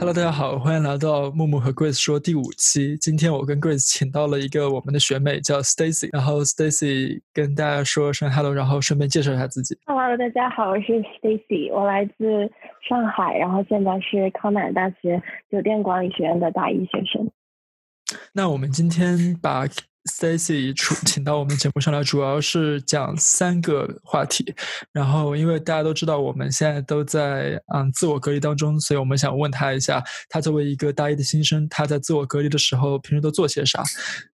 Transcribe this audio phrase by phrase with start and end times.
[0.00, 2.96] Hello，大家好，欢迎来到木木和 Grace 说第五期。
[2.96, 6.08] 今天我跟 Grace 请到了一个我们的学妹，叫 Stacy。
[6.10, 9.76] 然后 Stacy 跟大家说声 Hello，然后顺便介绍一下自己。
[9.84, 10.84] Hello，大家好，我是
[11.20, 12.50] Stacy，我来自
[12.88, 15.22] 上海，然后现在是康乃尔大学
[15.52, 17.30] 酒店管理学院的大一学生。
[18.32, 19.66] 那我们今天把
[20.04, 24.54] Stacy 出请到我们节目上来，主要是讲三个话题。
[24.92, 33.82] 然后，因为大家都知道我们现在都在嗯自我隔离当中，所以我们想问他一下，他作为一个大一的新生，他在自我隔离的时候平时都做些啥？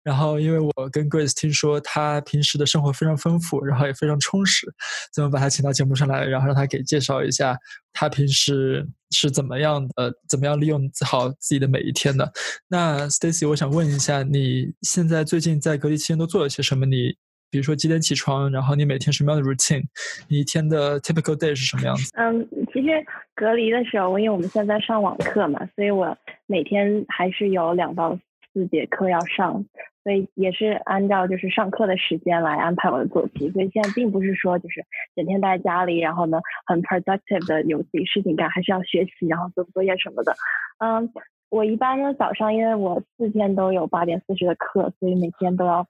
[0.06, 4.68] 然后，因为我跟 Grace 听说他平时的生活非常丰富，然后也非常充实，
[5.12, 7.58] 所以我们把他请到节目上来，然后让他给介绍一下
[7.92, 12.32] 他平时是怎么样的，怎么样利用好自己的每一天的。
[12.68, 16.86] 那 Stacy，我想问一下，你现在最近在隔离期间都做了些什么？
[16.86, 17.16] 你
[17.50, 19.86] 比如说几点起床，然后你每天什么样的 routine？
[20.28, 22.12] 你一天的 typical day 是什么样子？
[22.16, 22.90] 嗯，其实
[23.34, 28.20] 隔离的时候，因为我们现在上网课嘛，所以我每天还是有两到
[28.54, 29.66] 四节课要上，
[30.06, 33.50] 所以也是按照就是上课的时间来安排我的作息。
[33.50, 40.38] 所以现在并不是说就是整天待在家里，然后呢很 productive 的有自己事情干，还是要学习，然后做作业什么的。
[40.78, 41.12] 嗯，
[41.50, 45.86] 我一般呢早上，因为我四天都有八点四十的课，所以每天都要。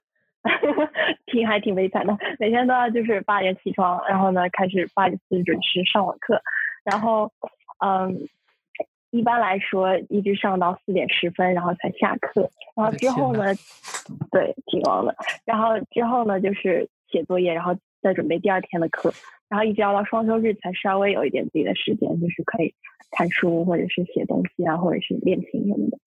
[1.26, 6.40] 挺还挺悲惨的，每天都要就是八点起床，然后呢开始八点四十准时上网课，
[6.84, 7.32] 然后
[7.84, 8.16] 嗯，
[9.10, 13.54] 一般来说一直上到四点十分，然后才下课，然后之后呢，
[14.30, 19.12] 对，挺忙的，然后之后呢就是写作业，然后再准备第二天的课，
[19.48, 22.74] 然后一直要到双休日才稍微有一点自己的时间，就是可以
[23.12, 25.98] 看书或者是写东西啊，或者是练琴什么的。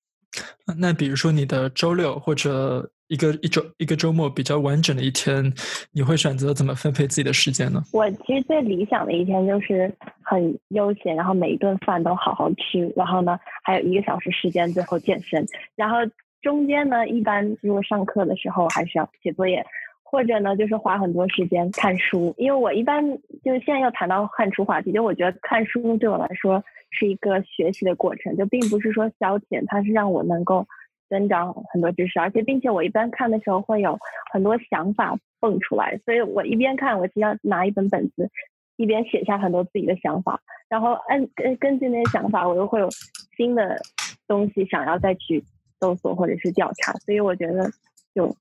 [0.78, 5.52] 那比如说你的周六或者一个一周一个周末比较完整的一天，
[5.92, 7.84] 你会选择怎么分配自己的时间呢？
[7.92, 15.98] 我其实最理想的一天就是很悠闲，然后每一顿饭都好好吃，然后呢还有一个小时时间最后健身，然后
[16.42, 19.66] 中间呢一般如果上课的时候还是要写作业，
[20.04, 23.04] 或者呢就是花很多时间看书，因为我一般
[23.44, 26.64] 就是现在又谈到看书话题，就我觉得看书对我来说。
[26.92, 30.68] 是一个学习的过程，就并不是说消遣，它是让我能够
[31.10, 33.98] 增长很多知识，而且并且我一般看的时候会有
[34.32, 38.30] 很多想法蹦出来，所以我一边看，我只要拿一本本子，
[38.78, 40.40] 一边写下很多自己的想法，
[40.70, 42.88] 然后按根根据那些想法，我又会有
[43.36, 43.82] 新的
[44.28, 45.44] 东西想要再去
[45.80, 47.70] 搜索或者是调查，所以我觉得
[48.14, 48.36] 就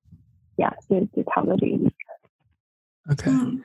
[0.56, 3.12] 呀，就就差不多这个意思。
[3.12, 3.30] OK。
[3.30, 3.62] 嗯，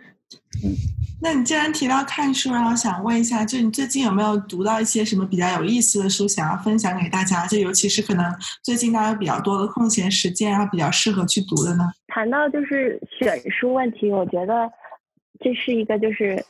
[1.22, 7.48] 那你既然提到看书，然后想问一下，就你最近有没有读到一些什么比较有意思的书，想要分享给大家？
[7.48, 8.26] 就尤其是可能
[8.62, 11.90] 最近大家有比较多的空闲时间，然后比较适合去读的呢？
[12.08, 14.70] 谈到就是选书问题，我觉得
[15.40, 16.44] 这是一个就是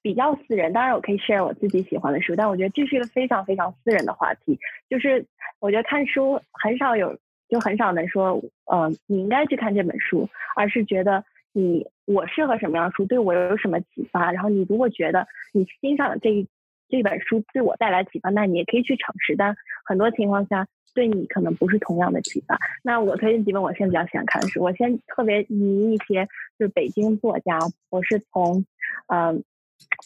[0.00, 0.72] 比较私人。
[0.72, 4.56] 当然，我可以 share 我自己喜欢的书，但我觉得这是一个非常非常私人的话题。
[4.88, 5.26] 就是
[5.58, 7.18] 我觉得看书很少有，
[7.48, 11.24] 就很少能说，呃，你应该去看这本书，而是觉得。
[11.52, 14.30] 你我适合什么样的书，对我有什么启发？
[14.32, 16.46] 然后你如果觉得你欣赏这一
[16.88, 19.34] 这本书对我带来启发，那你也可以去尝试。
[19.36, 22.58] 但很多情况下，对你可能不是同样的启发。
[22.82, 24.62] 那我推荐几本我现在比较喜欢看的书。
[24.62, 26.26] 我先特别迷一些
[26.58, 27.58] 就是北京作家，
[27.90, 28.64] 我是从
[29.08, 29.42] 嗯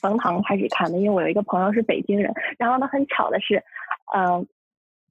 [0.01, 2.33] 冯唐开始看的，因为我有一个朋友是北京人。
[2.59, 3.63] 然后呢，很巧的是，
[4.15, 4.47] 嗯，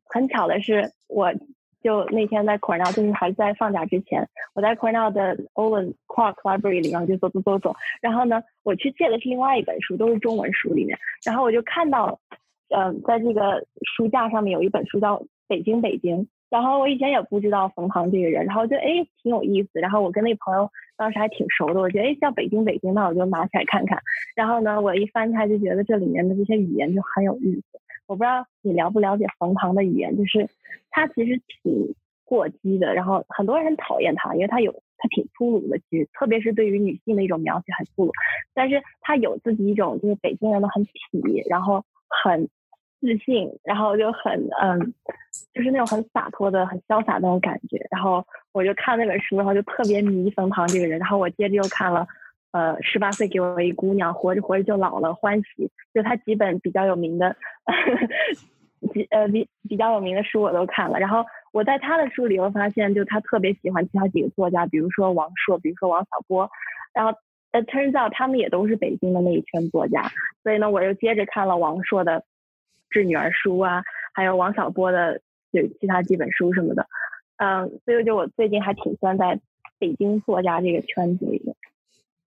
[0.05, 1.31] 很巧的是我。
[1.83, 12.19] 就那天在 Cornell，就是还在放假之前，我在 Cornell 的 Owen Clark Library 里面就走走走走，然后呢，我去借的是另外一本书，都是中文书里面，然后我就看到，
[12.69, 15.17] 嗯，在这个书架上面有一本书叫
[15.47, 16.17] 《北京北京》，
[16.49, 23.99] 然后我以前也不知道冯唐这个人，然后就哎挺有意思，然后我跟那朋友当时还挺熟的，我觉得哎叫《北京北京》，那我就拿起来看看，
[24.35, 27.79] 然后呢，我一翻开就觉得这里面的这些语言就很有意思。
[28.07, 30.49] 我不知道你了不了解冯唐的语言，就是
[30.89, 38.11] 他其实挺过激的，然后很多人讨厌他，因为他有他挺粗鲁的，其实特别是对于女性的一种描写很粗鲁，
[38.53, 41.83] 但是他有自己一种就是北京人的很痞，然后
[42.23, 42.47] 很
[42.99, 44.93] 自信，然后就很嗯，
[45.53, 47.85] 就是那种很洒脱的、很潇洒那种感觉。
[47.91, 52.07] 然后我就看那本书，然后就特别迷冯唐这个人，然后我接着又看了。
[52.53, 55.71] 呃，十八岁给我一姑娘，活着活着就老了，欢喜。
[55.91, 57.35] 就他几本比较有名的，
[58.93, 60.99] 几呃比比较有名的书我都看了。
[60.99, 66.47] 然后我在他的书里又发现，就他特别喜欢其他几个作家，比如说王朔，比如说王小波。
[66.93, 67.17] 然后
[67.53, 70.11] 呃，turns out 他们也都是北京的那一圈作家。
[70.43, 72.19] 所以呢，我又接着看了王朔的
[72.91, 73.83] 《致女儿书》啊，
[74.13, 75.21] 还有王小波的
[75.51, 76.85] 就其他几本书什么的。
[77.37, 79.39] 嗯，所以就我最近还挺算在
[79.79, 81.52] 北京作家这个圈子里的。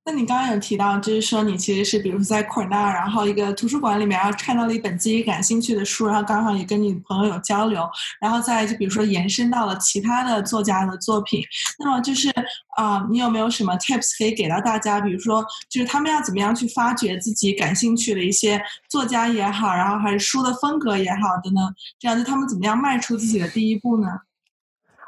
[0.06, 7.90] 那你刚刚有提到，就是说你其实是，比如说在 Cornell，然后一个图书馆里面，然后看到了一本自己感兴趣的书，然后刚好也跟你朋友有交流，
[8.20, 11.42] 然后再就比如说延伸到了其他的作家的作品。
[11.80, 12.30] 那么就是
[12.76, 15.00] 啊，你有没有什么 tips 可以给到大家？
[15.00, 21.62] 比如说，就是他们要怎么样去发掘自己感兴趣的一些作家也好，然后还是书的风格也好的呢？
[21.98, 24.08] 这样就他们怎么样迈出自己的第一步呢？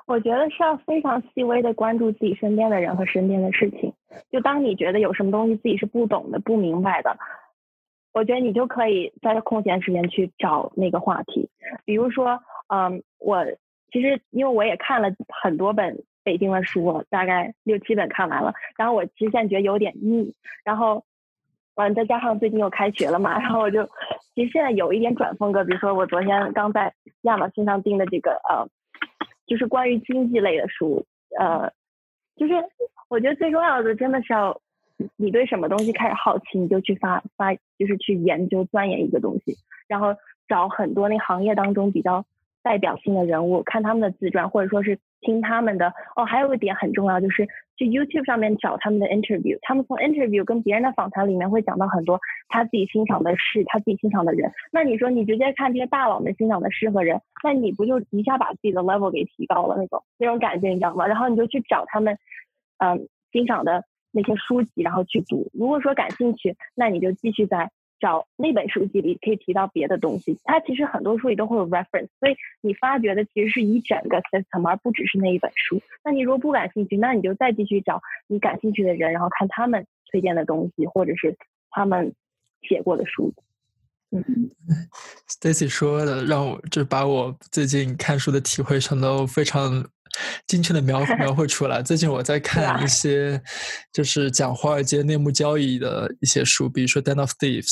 [0.05, 3.91] 我觉得是要非常细微的关注自己身边的人和身边的事情。
[4.31, 7.17] 就当你觉得有什么东西自己是不懂的、不明白的，
[8.13, 11.49] 我觉得你就可以在空闲时间去找那个话题。
[11.85, 13.45] 比如说，嗯，我
[13.91, 15.09] 其实因为我也看了
[15.41, 18.53] 很多本北京的书，大概六七本看完了。
[18.77, 20.35] 然后我其实现在觉得有点腻。
[20.63, 21.03] 然后，
[21.73, 23.83] 嗯，再加上最近又开学了嘛，然后我就
[24.35, 25.65] 其实现在有一点转风格。
[25.65, 26.93] 比如说，我昨天刚在
[27.23, 28.69] 亚马逊上订的这个呃。
[29.45, 31.05] 就是关于经济类的书，
[31.39, 31.71] 呃，
[32.35, 32.53] 就是
[33.09, 34.59] 我觉得最重要的真的是要
[35.15, 39.55] 你对什么东西开始好奇，你就去发发，就是去研究钻研一个东西，
[39.87, 40.15] 然后
[40.47, 42.25] 找很多那行业当中比较
[42.63, 45.93] 代表性的人物，看他们的自传，或者说是听他们的。
[46.15, 47.47] 哦，还有一点很重要就是。
[47.77, 54.51] 去 YouTube 上面找他们的 interview，他们从 interview 跟别人的访谈里面会讲到很多他自己欣赏的事，他自己欣赏的人。
[54.71, 61.05] 那你说你直接看这些大佬们欣赏的事和人，那你不就一下把自己的 level 给提高了那种那种感觉，你知道吗？
[61.07, 62.17] 然后你就去找他们，
[62.77, 65.49] 嗯，欣赏的那些书籍，然后去读。
[65.53, 67.71] 如果说感兴趣，那你就继续在。
[68.05, 75.81] 找那本书籍里可以提到别的东西，它其实很多书里都会有 reference，所以你发掘的其实是一整个 system，而不只是那一本书。
[76.03, 81.35] 那你如果不感兴趣，那你就再继续找你感兴趣的人，然后看他们推荐的东西，或者是
[81.71, 82.13] 他们
[82.61, 83.33] 写过的书。
[84.11, 84.23] 嗯
[85.27, 89.89] ，Stacy 说的让我就把我最近看书的体会上都非常。
[90.47, 91.81] 精确的描描绘出来。
[91.81, 93.41] 最近我在看一些，
[93.91, 97.63] 就是讲华尔街内幕交易的一些书，比如说《Den of Thieves》。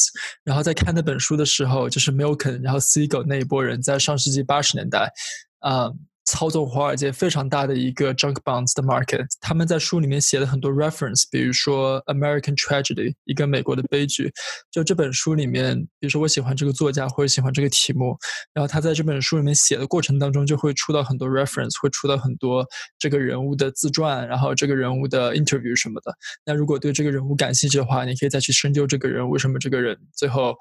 [0.43, 5.11] 然后在看那本书的时候，就是 Milken，然后 Siegel 那一波人在上世纪八十年代，
[5.59, 5.91] 啊。
[6.25, 14.31] 操纵华尔街非常大的一个 junk bonds 的 market，他们在书里面写了很多 reference，比如说 American Tragedy，一个美国的悲剧。
[14.71, 18.17] 就这本书里面，比如说我喜欢这个作家或者喜欢这个题目，
[18.53, 22.65] 然后他在这本书里面写的过程当中，就会出到很多 reference，会出到很多
[22.97, 26.13] 这个人物的自传，然后这个人物的 interview 什么的。
[26.45, 30.55] 那如果对这个人物感兴趣的话，你可以再去深究这个人为什么这个人最后，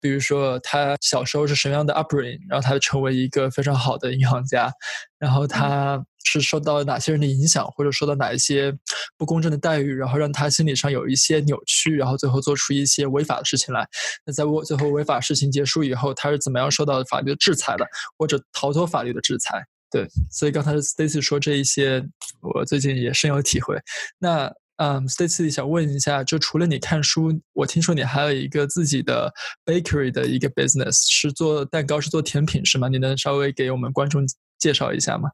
[0.00, 4.72] 比如说他小时候是什么样的 upbringing，然后他成为一个非常好的银行家。
[5.18, 8.72] 然后他是受到哪些人的影响，或者受到哪一些
[9.16, 13.88] 不公正的待遇，然后让他心理上有一些扭曲，然后最后做出一些违法的事情来。
[14.24, 17.86] 那在我最后违法事情结束以后，他是怎么样受到法律的制裁的，
[18.16, 19.64] 或者逃脱法律的制裁？
[19.90, 22.04] 对，所以刚才 Stacy 说这一些，
[22.42, 23.74] 我最近也深有体会。
[24.18, 29.32] 那嗯，Stacy 想问一下，就除了你看书，我听说你还有一个自己的
[29.64, 32.86] bakery 的一个 business，是做蛋糕，是做甜品，是吗？
[32.88, 34.24] 你能稍微给我们观众？
[34.58, 35.30] 介绍一下吗？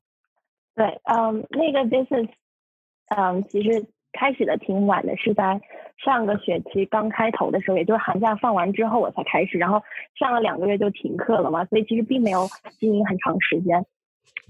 [0.77, 2.29] 对，嗯，那个 business，
[3.17, 5.61] 嗯，其实开始的挺晚的，是在
[5.97, 9.81] 上个学期刚开头的时候，也就是寒假放完之后我才开始，然后
[10.19, 12.49] 上了两个月就停课了嘛，所以其实并没有
[12.81, 13.87] 经营很长时间。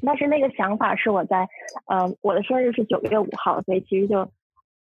[0.05, 1.47] 但是那个想法是我在，
[1.93, 4.27] 嗯，我的生日是九月五号，所以其实就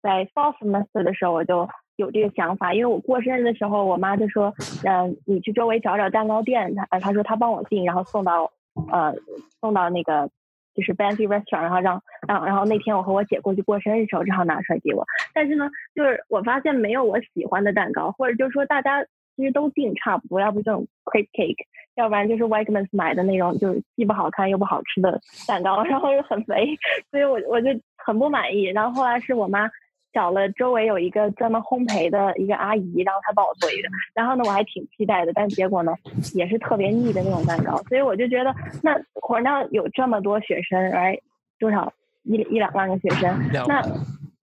[0.02, 1.68] 在 fall semester 的时候我就
[1.98, 4.54] 有这个想法，因为我过生日的时候，我妈就说，
[4.86, 8.50] 嗯，你去周围找找蛋糕店，她她说她帮我订，然后送到。
[8.92, 9.14] 呃，
[9.60, 10.30] 送到那个
[10.74, 15.06] 就是 fancy restaurant，然后让让然后那天我和我姐过去过生日的时候，正好拿出来给我。
[15.34, 19.04] 但是呢，就是我发现没有我喜欢的蛋糕，或者就是说大家
[19.36, 21.66] 其实都订差不多，要不这种 crepe cake，
[21.96, 26.78] 要不然就是 Wegmans 买的那种，就是既不好看又不好吃的蛋糕，然后又很肥，
[27.12, 28.64] 所以我我就很不满意。
[28.64, 29.70] 然后后来是我妈。
[30.14, 35.94] 找了周围有一个专门烘焙的一个阿姨，然后她帮我做一个，然后呢我还挺期待的，但结果呢
[36.36, 38.54] 也是特别腻的那种蛋糕，所以我就觉得
[38.84, 41.18] 那火那有这么多学生，来
[41.60, 41.92] 多少
[42.24, 43.82] 一一两万个学生，那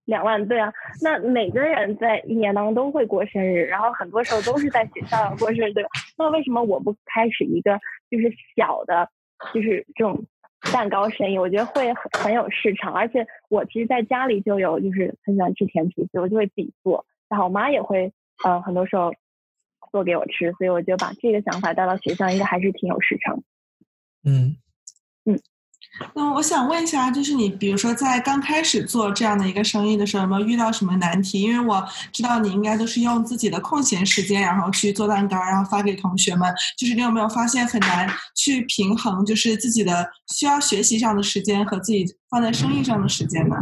[0.04, 5.90] 两万对啊，那每个人在一年当中都会过生日，然后很多时候都是在学校过生日，对吧？
[6.18, 7.78] 那为什么我不开始一个
[8.10, 9.08] 就是小的，
[9.54, 10.20] 就是这种？
[10.72, 17.06] 蛋糕生意，我觉得会很很有市场，而且我其实在家里就有，就是很喜欢吃甜品，所以我就会自己做。
[17.28, 18.12] 然后我妈也会，
[18.44, 19.12] 嗯，很多时候
[19.90, 23.42] 做给我吃，所以我觉得把这个想法带到学校，应该还是挺有市场。
[24.24, 24.56] 嗯
[25.24, 25.40] 嗯。
[26.14, 31.42] 那我想问一下，就是你比如说在刚开始做这样的一个生意的时候，有没有遇到什么难题？
[31.42, 36.48] 因为我知道你应该都是用自己的空闲时间，然后去做蛋糕，然后发给同学们。
[36.78, 43.56] 就是你有没有发现很难去平衡，就是自己的需要学习上的时间和自己放在生意上的时间呢？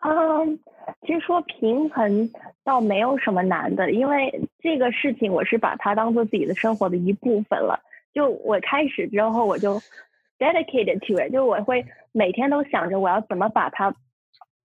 [0.00, 0.58] 嗯，
[1.06, 2.30] 其实说平衡
[2.62, 4.30] 倒没有什么难的，因为
[4.62, 7.80] 这个事情我是把它当做自己的生活的一部分了。
[8.14, 9.80] 就我开始之后，我就
[10.38, 13.94] dedicated to it，就是我会每天都想着我要怎么把它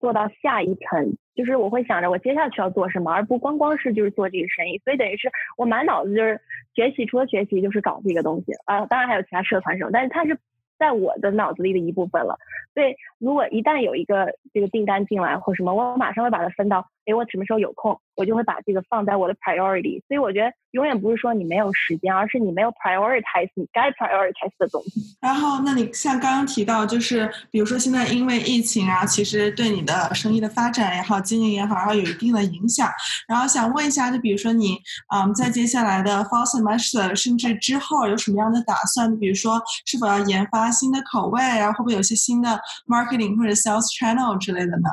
[0.01, 4.79] 做到下一层，就是我会想着我接下去要做什么，而不光光是就是做这个生意。
[4.79, 6.41] 所以等于是我满脑子就是
[6.75, 10.39] 学习，除了学习就是搞这个东西啊，当然还有其他社团什么，但是它是。
[10.81, 12.39] 在我的脑子里的一部分了，
[12.73, 20.03] 所以如果一旦有一个这个订单进来或什么，我马上会把它分到，哎，我什么时候有空，我就会把这个放在我的 priority。
[20.07, 25.17] 所以我觉得永远不是说你没有时间，而是你没有 prioritize 你该 prioritize 的东西。
[25.21, 32.89] 然后，那你像刚刚提到，就是比如说现在因为疫情啊，其实对你的生意的发展也好，经营也好，然后有一定的影响。
[33.27, 34.77] 然后想问一下，就比如说你，
[35.15, 39.19] 嗯，在接下来的 fall semester 甚至之后有什么样的打算？
[39.19, 40.71] 比如说是否要研发？
[40.71, 44.89] 新的口味啊，会不会有些新的 marketing 或者 sales channel 之类的呢？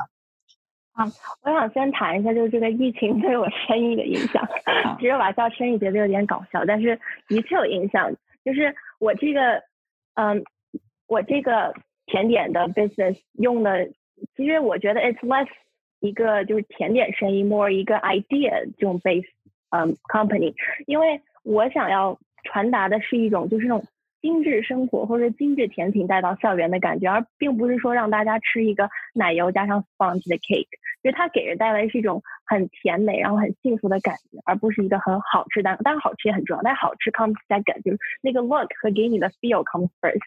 [0.98, 1.06] 啊，
[1.42, 4.44] 我想先谈一下，就是这个疫情对我生意的影响。
[4.98, 8.12] 其实玩笑生意觉得有点搞笑，但是的确有影响。
[8.44, 9.62] 就是我这个，
[10.14, 10.42] 嗯，
[11.06, 11.72] 我这个
[12.06, 13.88] 甜点的 business 用的，
[14.36, 15.46] 其实我觉得 it's less
[16.00, 19.28] 一个就是甜点生意，more 一个 idea 这种 base，
[19.70, 20.52] 嗯，company。
[20.86, 23.86] 因为我想要传达的是一种，就是那种。
[24.20, 30.66] 精致生活或者精致甜品带到校园的感觉，而并不是说让大家吃一个奶油加上 sponge 的 cake，
[31.02, 35.76] 就是它给人带来是一种很甜美然后很幸福的感觉，而不是一个很好吃的。
[35.84, 40.20] 当然好吃也很重要，但好吃 comes second，就是那个 look 和给你的 feel comes first。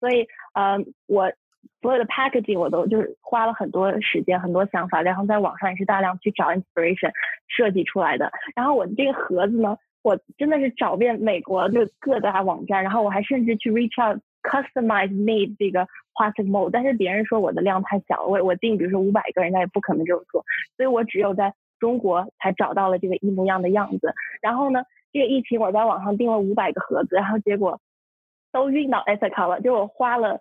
[0.00, 1.32] 所以，呃，我
[1.80, 7.12] 所有的 packaging 我都就是花了很多时间、很多想法，然后在网上也是大量去找 inspiration
[7.48, 8.30] 设计出来的。
[8.54, 9.76] 然后我这个盒子呢？
[10.02, 20.44] 我真的是找遍美国就各大网站，然后我还甚至去 reach out customize made 这个 plastic mold，但是别人说我的量太小，我我订比如说五百个人家也不可能这么做，
[20.76, 24.14] 所以我只有在中国才找到了这个一模一样的样子。
[24.40, 24.82] 然后呢，
[25.12, 27.80] 这个疫情我在网上订了五百个盒子，然后结果
[28.52, 30.40] 都运到 e t h i c a 了，就我花了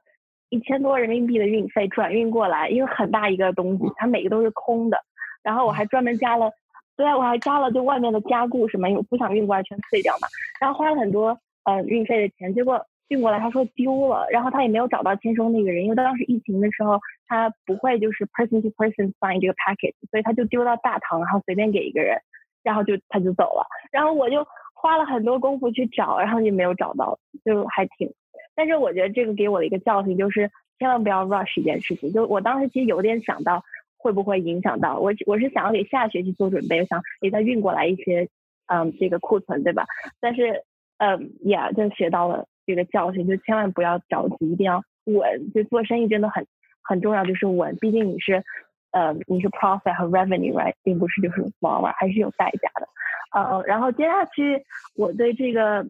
[0.50, 4.98] 一千多人民币的运费转运过来，因为很大一个东西，它每个都是空的，
[5.44, 6.52] 然后我还专门加了。
[6.98, 10.28] 对啊，我还加了就外面的加固什么，因为不想运过来全碎掉嘛。
[10.60, 22.18] 然后花了很多呃运费的钱，结果运过来他说丢了，然后他也没有找到签收那个人，因为他当时疫情的时候他不会就是 person to person sign 这个 package，所以他就丢到大堂，然后随便给一个人，
[22.64, 23.68] 然后就他就走了。
[23.92, 28.12] 然后我就花了很多功夫去找，然后也没有找到，就还挺。
[28.56, 30.50] 但是我觉得这个给我的一个教训就是，
[30.80, 32.12] 千万不要 rush 一件事情。
[32.12, 33.64] 就我当时其实有点想到。
[34.04, 35.14] 会不会影响到我？
[35.28, 38.28] 我是想要给下学期做准备，想给他运过来一些，
[38.66, 39.86] 嗯，这个库存，对吧？
[40.20, 40.64] 但是，
[40.98, 45.52] 嗯，也就学到了这个教训，就千万不要着急，一定要稳。
[45.54, 46.46] 就做生意真的很
[46.82, 47.76] 很重要，就是稳。
[47.82, 48.44] 毕竟你是，
[48.92, 52.88] 呃，你是 profit 和 revenue，right，并不是就是玩玩，还是有代价的。
[53.34, 54.64] 呃，然后接下去
[54.96, 55.86] 我对这个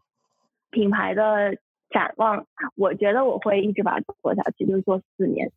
[0.69, 1.55] 品牌的
[1.89, 5.51] 展望，我觉得我会一直把它做下去，就是做四年。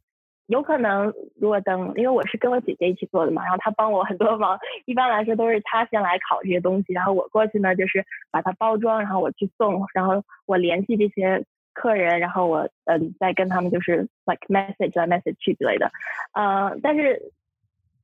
[0.47, 4.59] 有可能，如果等，因为我是跟我姐姐一起做的嘛，然后她帮我很多忙。
[4.85, 15.91] 一般来说都是她先来考这些东西，然后我过去呢，就是把它包装，然后我去送，然后我联系这些客人，然后我嗯再跟他们就是 like message 啊 message 去之类的。
[16.35, 17.33] 呃，但是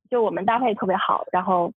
[0.09, 1.73] 就我们搭配特别好，然后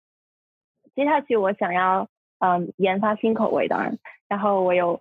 [0.95, 5.01] 接下去我想要嗯研发新口味，当然，然后我有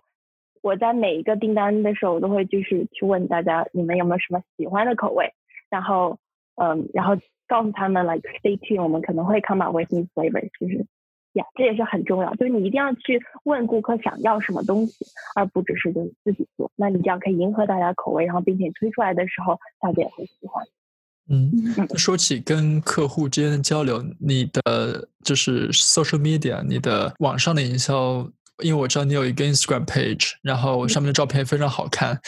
[0.60, 5.32] 我在每一个订单的时候，我都会就是去问大家你们有没有什么喜欢的口味。
[5.72, 6.18] 然后，
[6.56, 7.16] 嗯，然后
[7.48, 10.86] 告诉他们，like stay tuned，我们可能会 come up with new flavors，就是
[11.32, 16.70] 呀，这也是很重要，就是你一定要去问顾客想要什么东西，而不只是就自己做。
[16.76, 20.62] 那你这样可以迎合大家口味，然后并且推出来的时候，大家也会喜欢。
[21.30, 21.50] 嗯，
[21.96, 28.30] 说起跟客户之间的交流，你的就是 social media，你的网上的营销。
[28.62, 32.18] 因为我知道你有一个 Instagram page，然后上面的照片非常好看，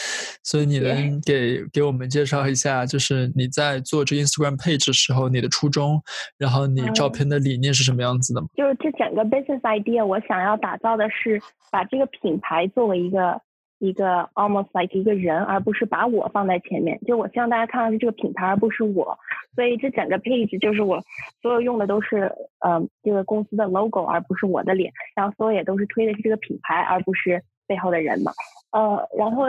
[0.43, 6.01] 所以你能给给我们介绍一下，就是你在做这 Instagram page 的时候，你的初衷，
[6.37, 8.47] 然后你照片的理念是什么样子的吗？
[8.55, 13.41] 就是这整个 business idea，我想要打造的是把这个品牌作为一个。
[13.79, 16.97] 一个 almost like 一个人，而不是把我放在前面。
[17.05, 19.17] 就我希望大家看到是这个品牌，而不是我。
[19.53, 21.01] 所以这整个 page 就是我
[21.41, 22.31] 所有用的都是
[22.65, 24.91] 嗯这个公司的 logo，而不是我的脸。
[25.15, 28.31] 然后所有也都是推的是这个品牌，而不是背后的人嘛。
[28.71, 29.45] 呃，然后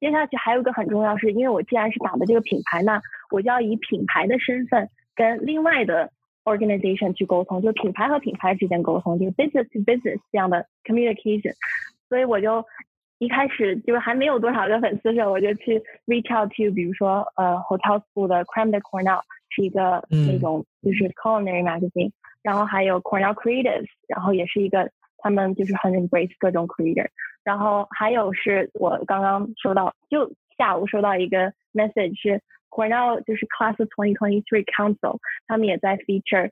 [0.00, 6.10] 接下去还有一个很重要，是因为我既然是打的这个品牌，那我就要以品牌的身份跟另外的
[6.44, 11.54] organization 去沟通，就品牌和品牌之间沟通，就是 business to business 这样的 communication。
[12.08, 12.64] 所以我就。
[13.18, 26.66] 一开始就是还没有多少个粉丝的时候，我就去 reach out to，比如说呃 hotel school 的 Cram de Cornell，是一个那种就是 culinary magazine，然后还有 Cornell Creators，然后也是一个他们就是很 embrace 各种
[26.68, 27.08] creator，
[27.42, 36.50] 然后还有是我刚刚收到，就下午收到一个 message 是 Cornell 就是 Class of 2023 Council，他们也在 feature，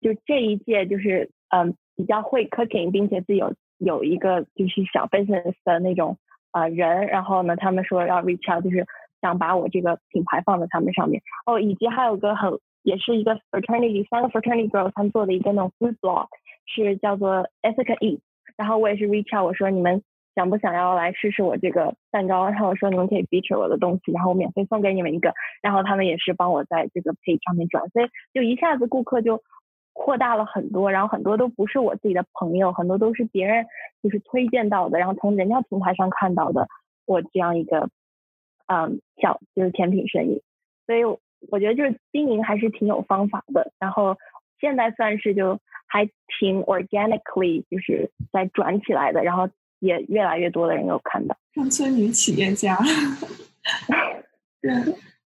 [0.00, 6.16] 就这一届就是嗯比较会 cooking，并且自己有有一个就是小 business 的那种
[6.52, 8.86] 呃人，然后呢他们说要 reach out，就是
[9.20, 11.22] 想把我这个品牌放在他们上面。
[11.46, 16.28] 哦，以及还有个很也是一个 fraternity 三个 fraternity girls 他们做的一个那种 food blog，
[16.66, 18.20] 是叫做 Ethica Eat，
[18.56, 20.02] 然后我也是 reach out，我说你们
[20.34, 29.42] 想不想要来试试我这个蛋糕，然后我说你们可以 feature 我的东西，然后我免费送给你们一个，然后他们也是帮我在这个 page 上面转，所以就一下子顾客就
[29.96, 33.64] 扩大了很多，然后很多都不是我自己的朋友，很多都是别人
[34.02, 36.68] 就是推荐到的，然后从人家平台上看到的
[37.06, 37.88] 我这样一个。
[38.68, 40.42] 嗯，小就是甜品生意，
[40.86, 43.70] 所以我觉得就是经营还是挺有方法的。
[43.78, 44.16] 然后
[44.58, 46.04] 现在算是就还
[46.40, 49.48] 挺 organically 就是在转起来的，然后
[49.78, 51.36] 也越来越多的人有看到。
[51.54, 52.76] 乡村女企业家，
[54.60, 54.72] 对，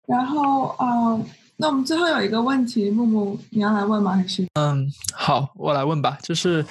[0.07, 1.25] 然后嗯。
[1.61, 4.13] 那我们最后有一个问题，木木，你要来问吗？
[4.13, 6.17] 还是嗯，好，我来问吧。
[6.23, 6.65] 就是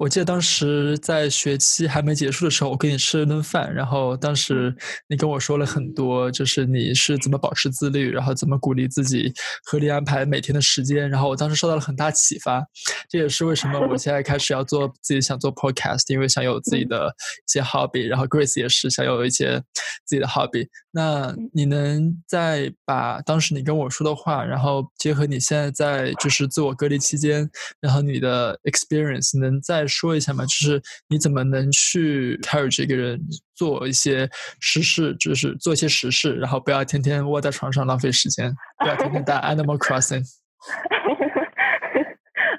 [0.00, 4.74] 我记得当时在学期还没结束的时候，我跟你吃了顿饭，然后当时
[5.08, 9.32] 你跟我说了很多，就是你是怎么保持自律，然后怎么鼓励自己
[9.64, 11.08] 合理安排每天的时间。
[11.08, 12.60] 然后我当时受到了很大启发，
[13.08, 17.14] 这也是为什么我 现在开始要做自己想做 podcast，因为想有自己的
[17.46, 18.08] 一些 hobby。
[18.08, 19.62] 然后 Grace 也是想有一些
[20.04, 20.66] 自己的 hobby。
[20.90, 24.31] 那你能再把当时你跟我说的话？
[24.40, 30.44] 然后结合你现在在就是自我隔离期间，然后你的 experience 能再说一下吗？
[30.44, 33.20] 就是你怎么能去 carry 这个人
[33.54, 40.22] 做一些实事，就是做一些实事，然后不要天天窝在床上浪费时间，不要天天打 Animal Crossing。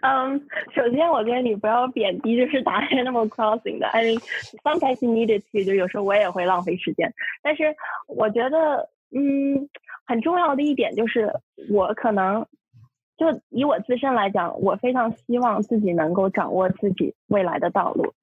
[0.04, 0.38] 嗯，
[0.76, 4.20] 首先我觉得你不要贬低就是打 Animal Crossing 的，I mean
[4.64, 7.64] sometimes needed to，就有时候我也会浪费时间，但是
[8.08, 8.90] 我觉得。
[9.16, 9.70] 嗯，
[10.06, 11.32] 很重要的一点就是，
[11.72, 12.46] 我可能
[13.18, 18.14] 就以我自身来讲，我非常希望自己能够掌握自己未来的道路。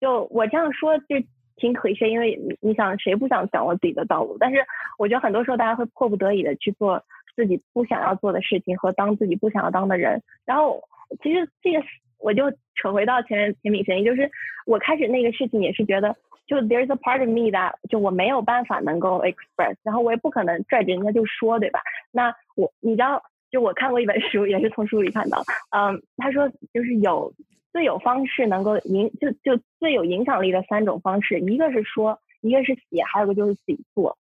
[0.00, 1.16] 就我这样说就
[1.56, 4.36] 挺可惜，因为你想谁不想掌握自己的道路？
[4.38, 4.58] 但是
[4.98, 7.02] 我觉得很多时候大家会迫不得已的去做
[7.34, 10.22] 自己不想要做的事情和当自己不想要当的人。
[10.44, 10.82] 然后
[11.22, 11.82] 其实这个
[12.18, 14.30] 我就扯回到前面甜品神医，就是
[14.66, 16.14] 我开始那个事情也是觉得。
[16.46, 21.80] 就 there's a part of me that 就我没有办法能够 express，然后我也不可能拽着人家就说，对吧？
[22.12, 27.32] 那我你知道，就我看过一本书，也是从书里看到，嗯，他说就是有
[27.72, 34.18] 最有方式能够影，就就最有影响力的三种方式，一个是说，一个是写，还有个就是自己做，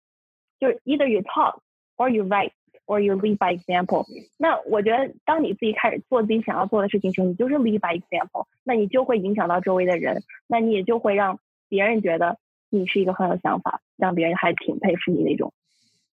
[0.59, 1.57] 就是 either you talk
[1.97, 2.51] or you write
[2.85, 4.05] or you lead by example。
[4.37, 11.37] 那我觉得当你自己开始做自己想要做的事情时，候，你就是 lead by example，那你就会影响到周围的人，那你也就会让。
[11.73, 12.37] 别人觉得
[12.69, 15.51] 你是一个很有想法，让别人还挺佩服你那种。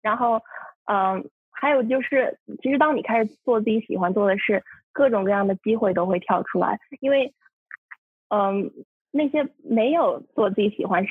[0.02, 0.42] 然后，
[0.90, 6.80] 嗯，还有就是，其实当你开始做自己喜欢做的事，各种各样的机会都会跳出来。
[6.98, 7.32] 因为，
[8.30, 8.72] 嗯，
[9.12, 11.06] 那些没有做自己喜欢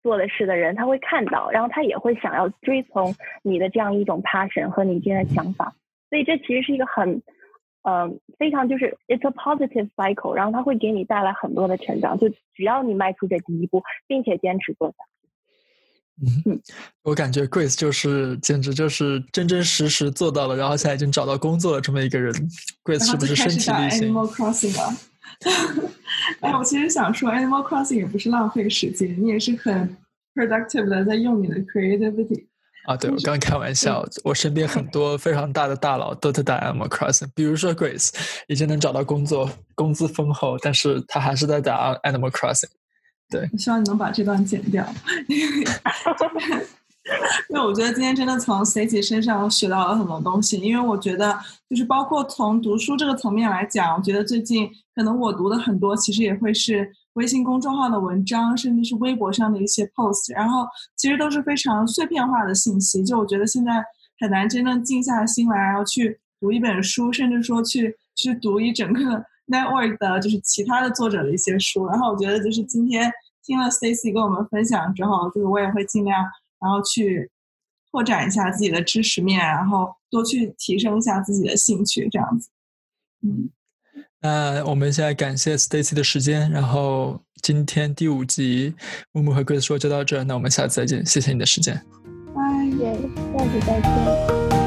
[0.00, 5.74] 做的事的人，他会看到，然后他也会想要追从你的这样一种 passion 和你这样的想法。
[6.08, 7.20] 所以，这其实是一个很。
[7.88, 12.18] 嗯，非常就是 it's a positive cycle，然后它会给你带来很多的成长。
[12.18, 16.50] 就只要你迈出这第一步，并且坚持做下去。
[16.50, 16.60] 嗯，
[17.04, 22.34] 我感觉 Grace 就是简直就是真真实实做到了，然后现在已经找到工作了这么一个人。
[22.84, 24.94] Grace 是不是身体力行？Animal Crossing 了。
[26.40, 29.96] 哎，我其实想说，Animal Crossing 也不是浪费时间，你也是很
[30.34, 32.44] productive 的在用你的 creativity。
[32.88, 34.02] 啊，对，我刚开玩笑。
[34.24, 38.08] 我身边很多非常大的大佬都在打 Animal Crossing，比如说 Grace，
[38.46, 42.70] 已经能找到工作，工资丰厚，但是他还是在打 Animal Crossing。
[43.28, 44.86] 对，希望你能把这段剪掉。
[47.50, 56.90] 因为我觉得今天真的从 C 姐身上学到了很多东西，因为我觉得就是包括从读书这个层面来讲，我觉得最近可能我读的很多，其实也会是。
[57.18, 60.64] 微信公众号的文章，甚至是微博上的一些 post，然后
[60.96, 63.02] 其实都是非常碎片化的信息。
[63.02, 63.84] 就我觉得现在
[64.20, 71.86] 很难真正静下心来，然后去读一本书，甚至说去去读一整个 network 的，就是其他的作者的一些书。
[71.88, 73.12] 然后我觉得就是今天
[73.44, 76.24] 听了 Stacy 跟我们分享之后，就是我也会尽量
[76.60, 77.28] 然后去
[77.90, 82.48] 拓展一下自己的知识面，然后多去提升一下自己的兴趣，这样子。
[83.22, 83.50] 嗯。
[84.20, 88.74] 那我们现在感谢 Stacy 的时间，然后今天第五集
[89.12, 91.80] 木木和哥哥说就到这，那我们下次再见，谢谢你的时间，
[92.34, 92.42] 拜，
[92.78, 94.57] 下次再见。